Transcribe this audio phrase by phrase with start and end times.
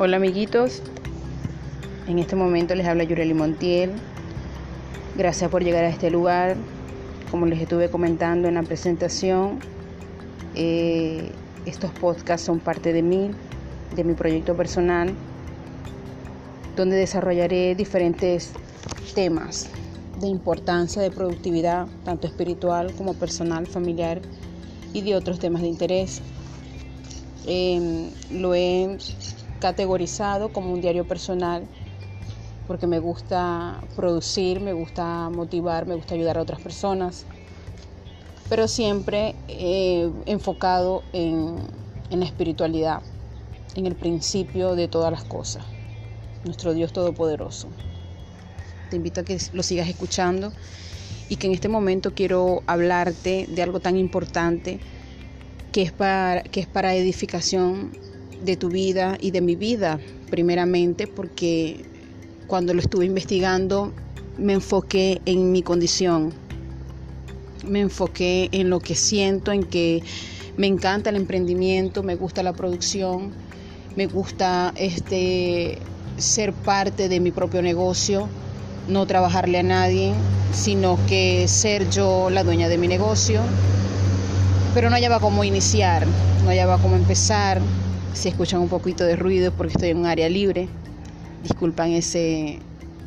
[0.00, 0.80] Hola amiguitos,
[2.06, 3.90] en este momento les habla Yureli Montiel.
[5.16, 6.56] Gracias por llegar a este lugar.
[7.32, 9.58] Como les estuve comentando en la presentación,
[10.54, 11.32] eh,
[11.66, 13.32] estos podcasts son parte de mí,
[13.96, 15.12] de mi proyecto personal,
[16.76, 18.52] donde desarrollaré diferentes
[19.16, 19.68] temas
[20.20, 24.20] de importancia, de productividad, tanto espiritual como personal, familiar
[24.92, 26.22] y de otros temas de interés.
[27.48, 28.96] Em, lo he
[29.58, 31.66] categorizado como un diario personal
[32.68, 37.24] porque me gusta producir, me gusta motivar, me gusta ayudar a otras personas,
[38.50, 41.56] pero siempre eh, enfocado en,
[42.10, 43.00] en la espiritualidad,
[43.74, 45.64] en el principio de todas las cosas,
[46.44, 47.68] nuestro Dios Todopoderoso.
[48.90, 50.52] Te invito a que lo sigas escuchando
[51.30, 54.78] y que en este momento quiero hablarte de algo tan importante
[55.72, 57.92] que es para, que es para edificación
[58.42, 59.98] de tu vida y de mi vida,
[60.30, 61.84] primeramente, porque
[62.46, 63.92] cuando lo estuve investigando
[64.38, 66.32] me enfoqué en mi condición,
[67.66, 70.02] me enfoqué en lo que siento, en que
[70.56, 73.32] me encanta el emprendimiento, me gusta la producción,
[73.96, 75.78] me gusta este
[76.18, 78.28] ser parte de mi propio negocio,
[78.88, 80.14] no trabajarle a nadie,
[80.52, 83.42] sino que ser yo la dueña de mi negocio.
[84.74, 86.06] Pero no hallaba cómo iniciar,
[86.44, 87.60] no hallaba cómo empezar,
[88.14, 90.68] si escuchan un poquito de ruido porque estoy en un área libre,
[91.42, 92.58] disculpan ese,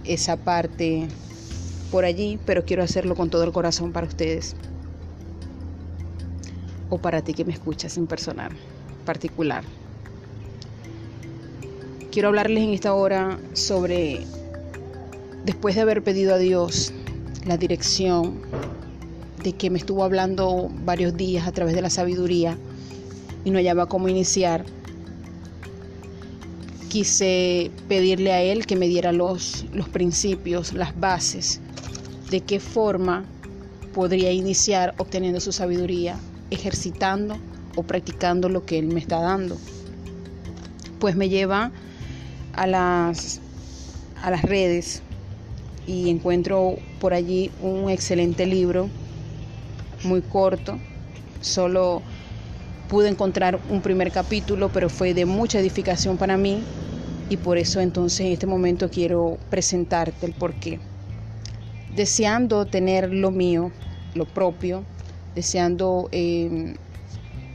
[0.03, 1.07] esa parte
[1.91, 4.55] por allí, pero quiero hacerlo con todo el corazón para ustedes.
[6.89, 8.51] O para ti que me escuchas en personal,
[9.05, 9.63] particular.
[12.11, 14.25] Quiero hablarles en esta hora sobre,
[15.45, 16.93] después de haber pedido a Dios
[17.45, 18.41] la dirección,
[19.43, 22.57] de que me estuvo hablando varios días a través de la sabiduría
[23.43, 24.65] y no hallaba cómo iniciar,
[26.91, 31.61] quise pedirle a él que me diera los, los principios, las bases,
[32.29, 33.23] de qué forma
[33.93, 37.37] podría iniciar obteniendo su sabiduría, ejercitando
[37.77, 39.55] o practicando lo que él me está dando.
[40.99, 41.71] Pues me lleva
[42.51, 43.39] a las,
[44.21, 45.01] a las redes
[45.87, 48.89] y encuentro por allí un excelente libro,
[50.03, 50.77] muy corto,
[51.39, 52.01] solo
[52.89, 56.61] pude encontrar un primer capítulo, pero fue de mucha edificación para mí
[57.31, 60.81] y por eso entonces en este momento quiero presentarte el porqué.
[61.95, 63.71] Deseando tener lo mío,
[64.15, 64.83] lo propio,
[65.33, 66.75] deseando em,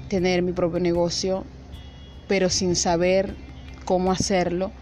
[0.09, 1.45] tener mi propio negocio,
[2.27, 3.35] pero sin saber
[3.85, 4.73] cómo hacerlo.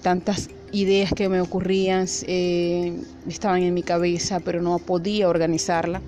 [0.00, 6.00] Tantas ideas que me ocurrían eh, estaban en mi cabeza, pero no podía organizarla.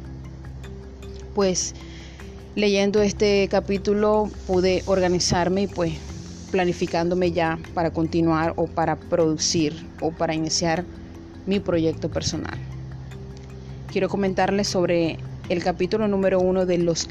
[1.35, 1.75] Pues
[2.55, 5.93] leyendo este capítulo pude organizarme y pues
[6.57, 10.87] planificándome ya para continuar o para producir o para iniciar
[11.45, 12.57] mi proyecto personal.
[13.93, 15.19] Quiero comentarles sobre
[15.51, 17.09] el capítulo número uno de los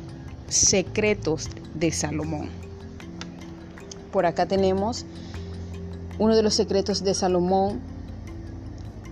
[0.48, 2.50] secretos de Salomón.
[4.12, 5.06] Por acá tenemos
[6.18, 7.82] uno de los secretos de Salomón,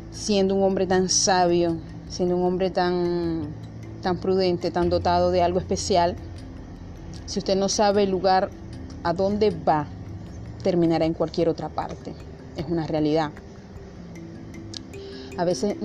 [0.09, 1.77] siendo un hombre tan sabio,
[2.09, 3.49] siendo un hombre tan,
[4.01, 6.15] tan prudente, tan dotado de algo especial.
[7.27, 8.49] Si usted no sabe el lugar
[9.03, 9.85] a dónde va,
[10.63, 12.13] terminará en cualquier otra parte.
[12.55, 13.31] Es una realidad.
[15.37, 15.75] A veces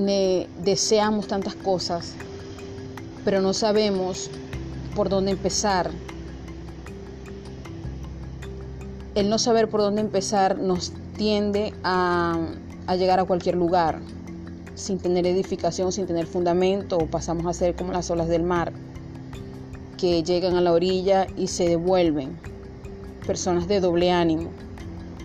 [0.62, 2.14] deseamos tantas cosas,
[3.24, 4.30] pero no sabemos
[4.94, 5.90] por dónde empezar.
[9.14, 12.38] El no saber por dónde empezar nos tiende a,
[12.86, 14.00] a llegar a cualquier lugar
[14.74, 18.72] sin tener edificación, sin tener fundamento, o pasamos a ser como las olas del mar,
[19.96, 22.38] que llegan a la orilla y se devuelven.
[23.26, 24.50] Personas de doble ánimo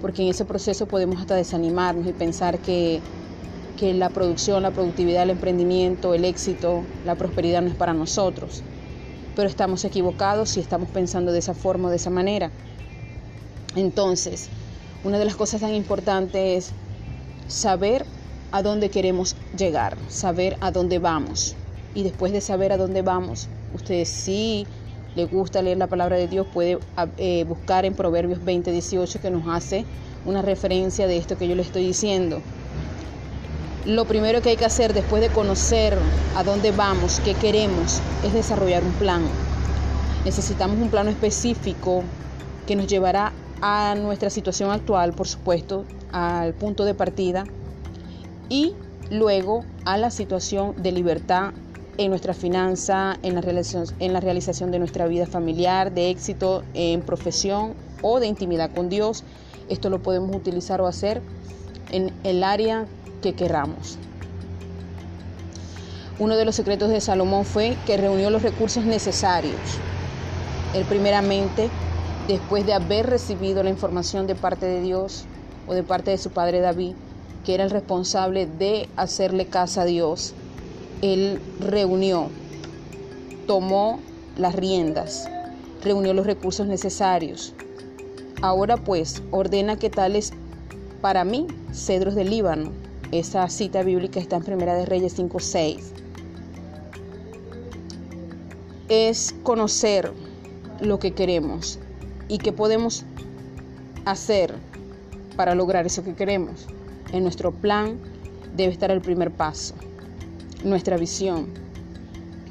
[0.04, 3.00] porque en ese proceso podemos hasta desanimarnos y pensar que,
[3.80, 8.64] que la producción, la productividad, el emprendimiento, el éxito, la prosperidad no es para nosotros.
[9.34, 12.52] Pero estamos equivocados si estamos pensando de esa forma o de esa manera.
[13.78, 14.50] Entonces,
[15.06, 16.74] una de las cosas tan importantes es
[17.48, 18.06] saber
[18.52, 21.56] a dónde queremos llegar, saber a dónde vamos.
[21.96, 24.68] Y después de saber a dónde vamos, ustedes sí
[25.16, 26.80] le gusta leer la palabra de Dios, puede
[27.18, 29.86] eh, buscar en Proverbios 20, 18 que nos hace
[30.26, 32.42] una referencia de esto que yo le estoy diciendo.
[33.86, 35.98] Lo primero que hay que hacer después de conocer
[36.36, 39.24] a dónde vamos, qué queremos, es desarrollar un plan.
[40.24, 42.04] Necesitamos un plano específico
[42.66, 45.84] que nos llevará a nuestra situación actual, por supuesto,
[46.14, 47.44] al punto de partida
[48.48, 48.74] y
[49.10, 51.52] luego a la situación de libertad
[51.98, 56.64] en nuestra finanza, en la, realización, en la realización de nuestra vida familiar, de éxito
[56.74, 59.24] en profesión o de intimidad con Dios.
[59.70, 61.22] Esto lo podemos utilizar o hacer
[61.92, 62.86] en el área
[63.22, 63.98] que queramos.
[66.20, 69.60] Uno de los secretos de Salomón fue que reunió los recursos necesarios.
[70.74, 71.70] Él primeramente,
[72.28, 75.26] después de haber recibido la información de parte de Dios
[75.68, 76.94] o de parte de su padre David,
[77.46, 80.34] que era el responsable de hacerle casa a Dios,
[81.04, 82.30] él reunió,
[83.46, 84.00] tomó
[84.38, 85.30] las riendas,
[85.84, 87.54] reunió los recursos necesarios.
[88.42, 90.32] Ahora pues ordena que tales
[91.02, 92.72] para mí cedros del Líbano.
[93.12, 95.92] Esa cita bíblica está en Primera de Reyes 5:6.
[98.88, 100.14] Es conocer
[100.80, 101.80] lo que queremos
[102.30, 103.04] y qué podemos
[104.06, 104.56] hacer
[105.36, 106.66] para lograr eso que queremos.
[107.12, 108.00] En nuestro plan
[108.56, 109.76] debe estar el primer paso,
[110.64, 111.48] nuestra visión,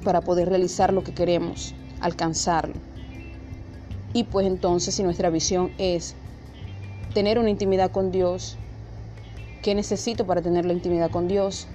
[0.05, 2.75] para poder realizar lo que queremos, alcanzarlo.
[4.13, 6.15] Y pues entonces si nuestra visión es
[7.15, 8.57] tener una intimidad con Dios,
[9.63, 11.67] ¿qué necesito para tener la intimidad con Dios?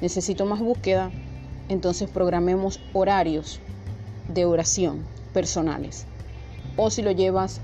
[0.00, 1.10] Necesito más búsqueda,
[1.68, 3.60] entonces programemos horarios
[4.28, 5.04] de oración
[5.34, 6.06] personales.
[6.76, 7.60] O si lo llevas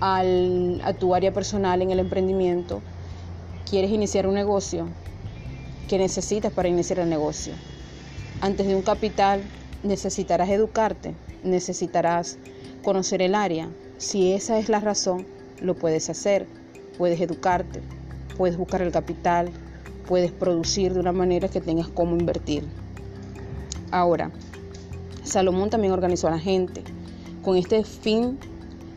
[0.00, 0.22] a
[0.98, 2.82] tu área personal en el emprendimiento,
[3.68, 4.86] quieres iniciar un negocio,
[5.88, 7.52] ¿qué necesitas para iniciar el negocio?
[8.40, 9.42] Antes de un capital
[9.82, 12.38] necesitarás educarte, necesitarás
[12.82, 13.68] conocer el área.
[13.98, 15.26] Si esa es la razón,
[15.60, 16.46] lo puedes hacer.
[16.98, 17.80] Puedes educarte,
[18.36, 19.50] puedes buscar el capital,
[20.06, 22.64] puedes producir de una manera que tengas cómo invertir.
[23.90, 24.30] Ahora,
[25.24, 26.82] Salomón también organizó a la gente.
[27.42, 28.38] Con este fin,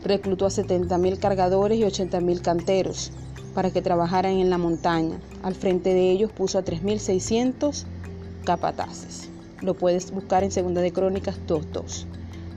[0.04, 3.12] reclutó a 70.000 cargadores y 80.000 canteros
[3.58, 5.18] para que trabajaran en la montaña.
[5.42, 7.86] Al frente de ellos puso a 3.600
[8.44, 9.30] capataces.
[9.62, 12.04] Lo puedes buscar en Segunda de Crónicas 2.2.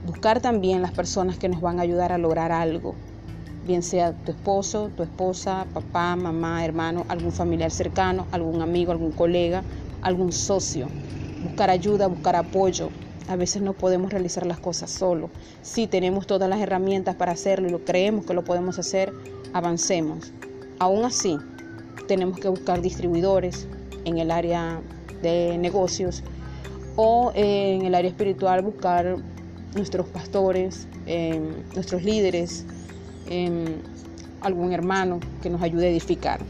[0.06, 2.94] Buscar también las personas que nos van a ayudar a lograr algo,
[3.66, 9.10] bien sea tu esposo, tu esposa, papá, mamá, hermano, algún familiar cercano, algún amigo, algún
[9.10, 9.64] colega,
[10.02, 10.86] algún socio.
[11.42, 12.90] Buscar ayuda, buscar apoyo.
[13.26, 15.30] A veces no podemos realizar las cosas solo.
[15.62, 19.12] Si tenemos todas las herramientas para hacerlo y lo creemos que lo podemos hacer,
[19.52, 20.32] avancemos.
[20.82, 21.38] Aún así,
[22.08, 23.68] tenemos que buscar distribuidores
[24.04, 24.80] en el área
[25.22, 26.24] de negocios
[26.96, 29.18] o en el área espiritual buscar
[29.76, 31.40] nuestros pastores, eh,
[31.76, 32.64] nuestros líderes,
[34.40, 36.40] algún hermano que nos ayude a edificar.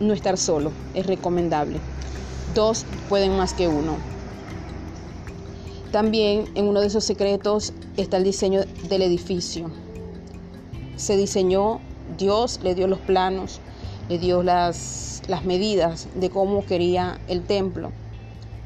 [0.00, 1.78] No estar solo es recomendable.
[2.56, 3.98] Dos pueden más que uno.
[5.92, 9.70] También en uno de esos secretos está el diseño del edificio.
[10.96, 11.78] Se diseñó,
[12.18, 13.60] Dios le dio los planos,
[14.08, 17.92] le dio las, las medidas de cómo quería el templo.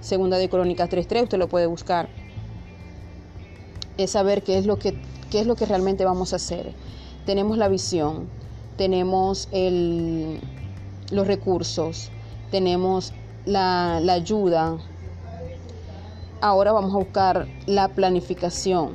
[0.00, 2.08] Segunda de Crónicas 3.3, usted lo puede buscar.
[3.98, 4.94] Es saber qué es lo que,
[5.30, 6.74] qué es lo que realmente vamos a hacer
[7.26, 8.28] tenemos la visión,
[8.76, 12.10] tenemos los recursos,
[12.50, 13.12] tenemos
[13.46, 14.78] la, la ayuda.
[16.40, 18.94] Ahora vamos a buscar la planificación.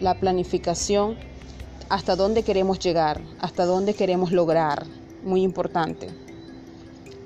[0.00, 1.16] La planificación,
[1.88, 4.84] hasta dónde queremos llegar, hasta dónde queremos lograr.
[5.24, 6.08] Muy importante.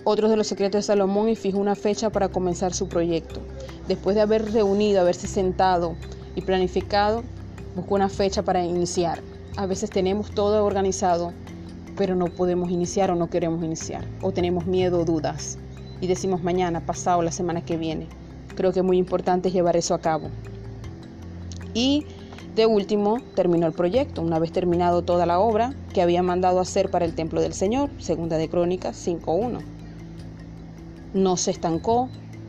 [0.04, 3.40] Otro de los secretos de Salomón y fijó una fecha para comenzar su proyecto.
[3.88, 5.96] Después de haber reunido, haberse sentado
[6.34, 7.24] y planificado,
[7.74, 9.20] buscó una fecha para iniciar.
[9.56, 11.32] A veces tenemos todo organizado,
[11.96, 15.58] pero no podemos iniciar o no queremos iniciar, o tenemos miedo o dudas,
[16.00, 18.06] y decimos mañana, pasado, la semana que viene.
[18.54, 20.28] Creo que es muy importante llevar eso a cabo.
[21.72, 22.06] Y
[22.56, 26.90] de último, terminó el proyecto, una vez terminado toda la obra que había mandado hacer
[26.90, 29.60] para el templo del Señor, segunda de Crónicas 5.1.
[31.12, 32.08] No se estancó,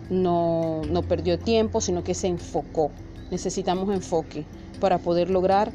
[0.09, 2.89] no, no perdió tiempo, sino que se enfocó.
[3.31, 4.45] Necesitamos enfoque
[4.79, 5.73] para poder lograr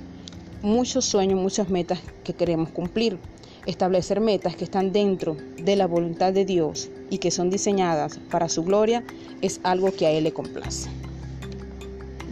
[0.62, 3.18] muchos sueños, muchas metas que queremos cumplir.
[3.66, 8.48] Establecer metas que están dentro de la voluntad de Dios y que son diseñadas para
[8.48, 9.04] su gloria
[9.42, 10.88] es algo que a Él le complace.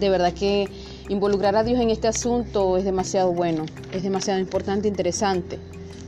[0.00, 0.66] De verdad que
[1.10, 5.58] involucrar a Dios en este asunto es demasiado bueno, es demasiado importante interesante,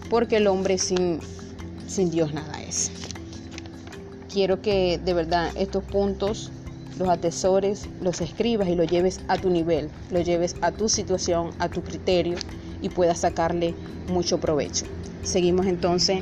[0.08, 1.18] porque el hombre sin,
[1.88, 2.92] sin Dios nada es.
[4.32, 6.52] Quiero que de verdad estos puntos
[6.98, 11.50] los atesores, los escribas y los lleves a tu nivel, lo lleves a tu situación,
[11.58, 12.36] a tu criterio
[12.80, 13.74] y puedas sacarle
[14.08, 14.84] mucho provecho.
[15.24, 16.20] Seguimos entonces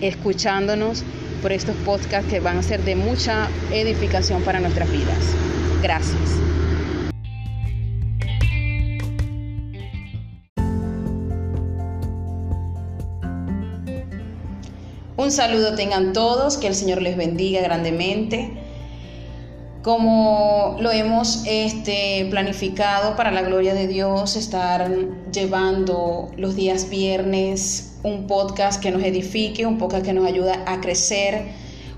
[0.00, 1.02] escuchándonos
[1.42, 5.18] por estos podcasts que van a ser de mucha edificación para nuestras vidas.
[5.82, 6.57] Gracias.
[15.28, 18.50] Un saludo tengan todos, que el Señor les bendiga grandemente.
[19.82, 24.90] como lo hemos este, planificado para la gloria de Dios, estar
[25.30, 30.80] llevando los días viernes un podcast que nos edifique, un podcast que nos ayuda a
[30.80, 31.42] crecer,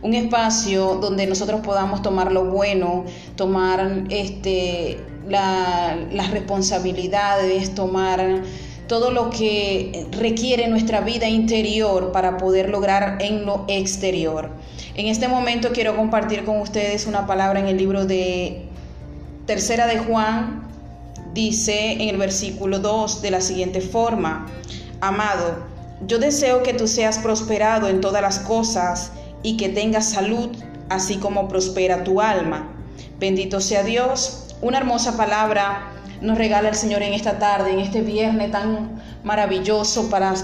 [0.03, 3.05] un espacio donde nosotros podamos tomar lo bueno,
[3.37, 8.43] tomar este, las responsabilidades, tomar
[8.91, 14.51] todo lo que requiere nuestra vida interior para poder lograr en lo exterior.
[14.97, 18.65] En este momento quiero compartir con ustedes una palabra en el libro de
[19.47, 20.69] Tercera de Juan.
[21.33, 24.49] Dice en el versículo 2 de la siguiente forma,
[25.01, 25.65] Amado,
[26.05, 29.13] yo deseo que tú seas prosperado en todas las cosas
[29.45, 30.49] y que tengas salud,
[30.89, 32.69] así como prospera tu alma.
[33.21, 34.49] Bendito sea Dios.
[34.61, 35.90] Una hermosa palabra
[36.21, 40.35] nos regala el Señor en esta tarde, en este viernes tan maravilloso para,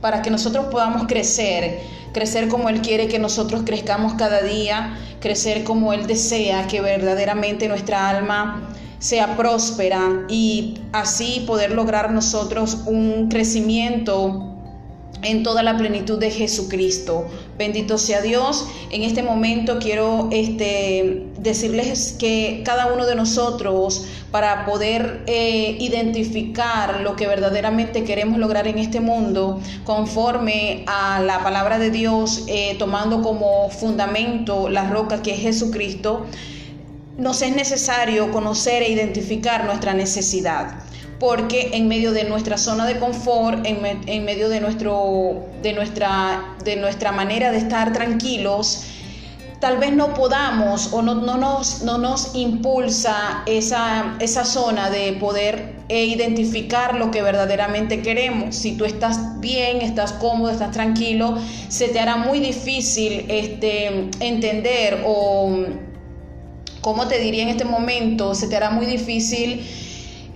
[0.00, 1.80] para que nosotros podamos crecer,
[2.12, 7.68] crecer como Él quiere que nosotros crezcamos cada día, crecer como Él desea que verdaderamente
[7.68, 14.51] nuestra alma sea próspera y así poder lograr nosotros un crecimiento
[15.22, 17.26] en toda la plenitud de Jesucristo.
[17.56, 18.66] Bendito sea Dios.
[18.90, 27.00] En este momento quiero este, decirles que cada uno de nosotros, para poder eh, identificar
[27.00, 32.76] lo que verdaderamente queremos lograr en este mundo, conforme a la palabra de Dios, eh,
[32.78, 36.26] tomando como fundamento la roca que es Jesucristo,
[37.18, 40.82] nos es necesario conocer e identificar nuestra necesidad
[41.22, 46.74] porque en medio de nuestra zona de confort, en, medio de, nuestro, de, nuestra, de
[46.74, 48.86] nuestra manera de estar tranquilos,
[49.60, 55.12] tal vez no podamos o no, no, nos, no nos impulsa esa, esa zona de
[55.12, 58.56] poder e identificar lo que verdaderamente queremos.
[58.56, 61.38] Si tú estás bien, estás cómodo, estás tranquilo,
[61.68, 65.54] se te hará muy difícil este, entender o,
[66.80, 69.64] como te diría en este momento, se te hará muy difícil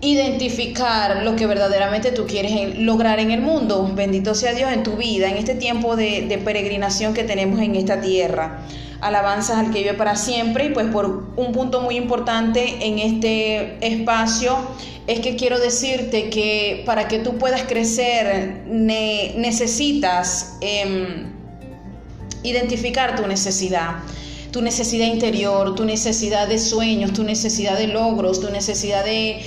[0.00, 3.90] identificar lo que verdaderamente tú quieres lograr en el mundo.
[3.94, 8.00] Bendito sea Dios en tu vida, en este tiempo de, peregrinación que tenemos en esta
[8.00, 8.60] tierra.
[9.00, 13.76] Alabanzas al que vive para siempre y pues por un punto muy importante en este
[13.86, 14.56] espacio
[15.06, 21.32] es que quiero decirte que para que tú puedas crecer necesitas em,
[22.42, 23.96] identificar tu necesidad
[24.56, 29.42] tu necesidad interior, tu necesidad de sueños, tu necesidad de logros, tu necesidad de,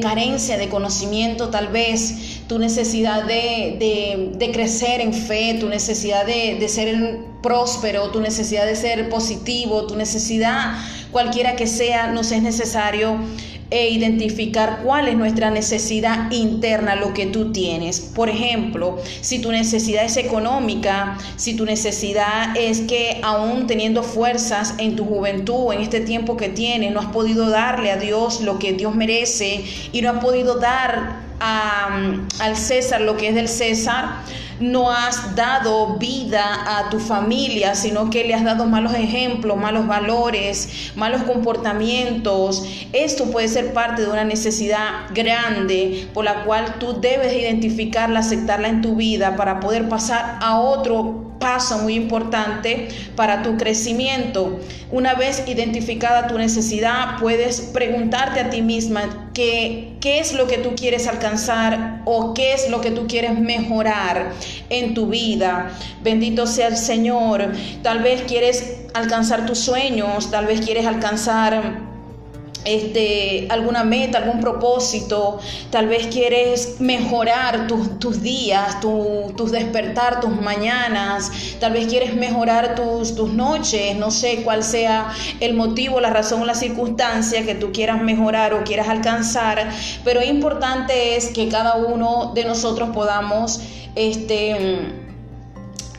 [0.00, 6.68] carencia de conocimiento tal vez, tu necesidad de, crecer en fe, tu necesidad de, de
[6.68, 10.74] ser próspero, tu necesidad de ser positivo, tu necesidad
[11.12, 13.16] cualquiera que sea, nos es necesario
[13.72, 18.00] e identificar cuál es nuestra necesidad interna, lo que tú tienes.
[18.00, 24.74] Por ejemplo, si tu necesidad es económica, si tu necesidad es que aún teniendo fuerzas
[24.76, 28.58] en tu juventud, en este tiempo que tienes, no has podido darle a Dios lo
[28.58, 34.22] que Dios merece y no has podido dar al César lo que es del César,
[34.60, 36.42] no has dado vida
[36.78, 42.64] a tu familia, sino que le has dado malos ejemplos, malos valores, malos comportamientos.
[42.92, 48.68] Esto puede ser parte de una necesidad grande por la cual tú debes identificarla, aceptarla
[48.68, 54.60] en tu vida para poder pasar a otro paso muy importante para tu crecimiento.
[54.90, 60.56] Una vez identificada tu necesidad, puedes preguntarte a ti misma qué, qué es lo que
[60.58, 64.32] tú quieres alcanzar o qué es lo que tú quieres mejorar
[64.70, 65.72] en tu vida.
[66.02, 67.52] Bendito sea el Señor.
[67.82, 71.91] Tal vez quieres alcanzar tus sueños, tal vez quieres alcanzar
[72.64, 75.38] este, alguna meta, algún propósito,
[75.70, 83.14] tal vez quieres mejorar tus, días, tus despertar, tus mañanas, tal vez quieres mejorar tus,
[83.14, 87.72] tus noches, no sé cuál sea el motivo, la razón o la circunstancia que tú
[87.72, 89.70] quieras mejorar o quieras alcanzar,
[90.04, 93.60] pero importante es que cada uno de nosotros podamos
[93.94, 95.02] este,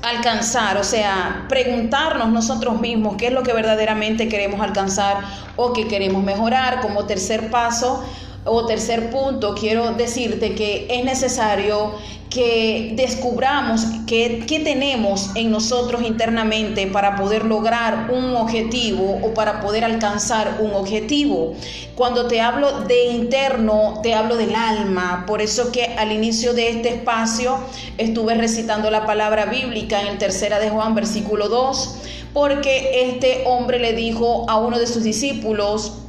[0.04, 5.18] alcanzar, o sea, preguntarnos nosotros mismos qué es lo que verdaderamente queremos alcanzar
[5.56, 8.04] o que queremos mejorar como tercer paso
[8.46, 11.94] o tercer punto, quiero decirte que es necesario
[12.34, 19.86] que descubramos qué, tenemos en nosotros internamente para poder lograr un objetivo o para poder
[19.86, 21.54] alcanzar un objetivo.
[21.96, 25.26] Cuando te hablo de interno, te hablo del alma.
[25.28, 27.60] Por eso que al inicio de este espacio
[28.00, 31.98] estuve recitando la palabra bíblica en el tercera de Juan, versículo 2,
[32.34, 36.00] porque este hombre le dijo a uno de sus discípulos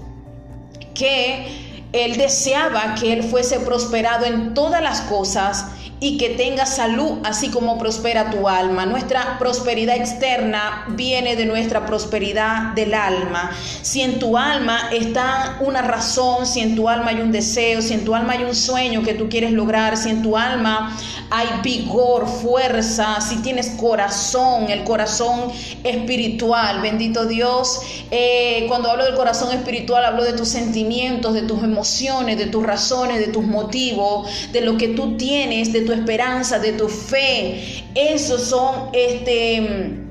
[0.95, 1.64] que
[1.95, 5.67] él deseaba que él fuese prosperado en todas las cosas
[6.05, 8.85] y que tengas salud, así como prospera tu alma.
[8.85, 13.51] Nuestra prosperidad externa viene de nuestra prosperidad del alma.
[13.81, 17.95] Si en tu alma está una razón, si en tu alma hay un deseo, si
[17.95, 20.95] en tu alma hay un sueño que tú quieres lograr, si en tu alma
[21.31, 25.51] hay vigor, fuerza, si tienes corazón, el corazón
[25.85, 27.81] espiritual, bendito Dios.
[28.11, 32.63] Eh, cuando hablo del corazón espiritual, hablo de tus sentimientos, de tus emociones, de tus
[32.63, 37.85] razones, de tus motivos, de lo que tú tienes, de tu esperanza, de tu fe.
[37.95, 40.03] Esos son este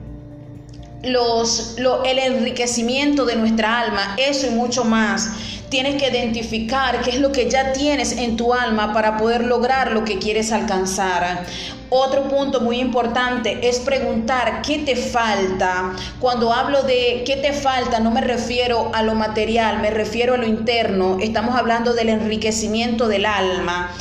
[1.03, 1.75] los,
[2.05, 5.29] el enriquecimiento de nuestra alma, eso y mucho más.
[5.69, 9.91] Tienes que identificar qué es lo que ya tienes en tu alma para poder lograr
[9.91, 11.45] lo que quieres alcanzar.
[11.89, 15.93] Otro punto muy importante es preguntar qué te falta.
[16.19, 20.37] Cuando hablo de qué te falta, no me refiero a lo material, me refiero a
[20.37, 21.17] lo interno.
[21.19, 23.91] Estamos hablando del enriquecimiento del alma.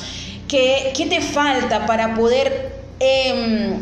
[0.52, 3.78] ¿Qué, qué te falta para poder em,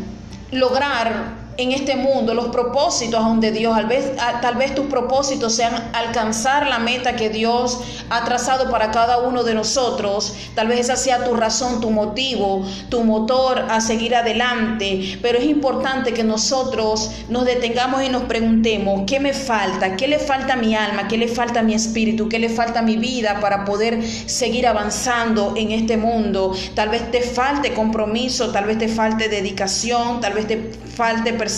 [0.51, 5.91] lograr en este mundo, los propósitos donde Dios, tal vez, tal vez tus propósitos sean
[5.93, 10.95] alcanzar la meta que Dios ha trazado para cada uno de nosotros, tal vez esa
[10.95, 17.11] sea tu razón, tu motivo, tu motor a seguir adelante, pero es importante que nosotros
[17.29, 19.95] nos detengamos y nos preguntemos, ¿qué me falta?
[19.95, 21.07] ¿Qué le falta a mi alma?
[21.07, 22.27] ¿Qué le falta a mi espíritu?
[22.27, 26.55] ¿Qué le falta a mi vida para poder seguir avanzando en este mundo?
[26.75, 31.50] Tal vez te falte compromiso, tal vez te falte dedicación, tal vez te falte perseverancia,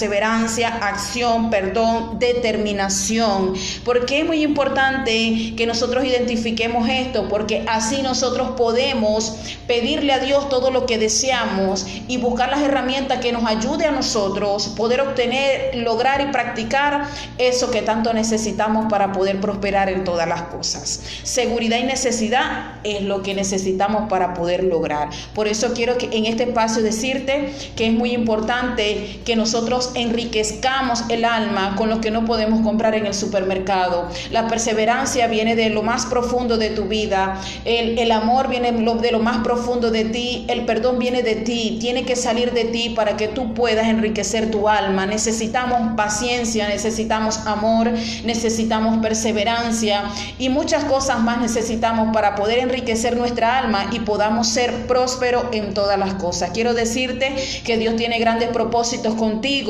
[0.81, 3.53] acción, perdón, determinación.
[3.83, 10.50] Porque es muy importante que nosotros identifiquemos esto, porque así nosotros podemos pedirle a Dios
[10.50, 15.75] todo lo que deseamos y buscar las herramientas que nos ayude a nosotros poder obtener,
[15.75, 17.05] lograr y practicar
[17.38, 21.01] eso que tanto necesitamos para poder prosperar en todas las cosas.
[21.23, 25.09] Seguridad y necesidad es lo que necesitamos para poder lograr.
[25.33, 31.03] Por eso quiero que en este espacio decirte que es muy importante que nosotros enriquezcamos
[31.09, 34.07] el alma con lo que no podemos comprar en el supermercado.
[34.31, 37.39] La perseverancia viene de lo más profundo de tu vida.
[37.65, 40.45] El, el amor viene de lo más profundo de ti.
[40.47, 41.77] El perdón viene de ti.
[41.79, 45.05] Tiene que salir de ti para que tú puedas enriquecer tu alma.
[45.05, 47.91] Necesitamos paciencia, necesitamos amor,
[48.23, 50.03] necesitamos perseverancia
[50.38, 55.73] y muchas cosas más necesitamos para poder enriquecer nuestra alma y podamos ser prósperos en
[55.73, 56.51] todas las cosas.
[56.53, 59.62] Quiero decirte que Dios tiene grandes propósitos contigo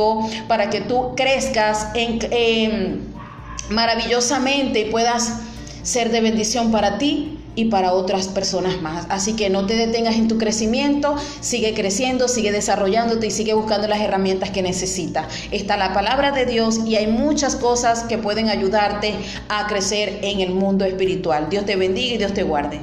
[0.48, 3.14] para que tú crezcas en,
[3.70, 5.40] maravillosamente y puedas
[5.84, 9.06] ser de bendición para ti y para otras personas más.
[9.10, 13.88] Así que no te detengas en tu crecimiento, sigue creciendo, sigue desarrollándote y sigue buscando
[13.88, 15.28] las herramientas que necesitas.
[15.52, 19.14] Está la palabra de Dios y hay muchas cosas que pueden ayudarte
[19.50, 21.50] a crecer en el mundo espiritual.
[21.50, 22.80] Dios te bendiga y Dios te guarde.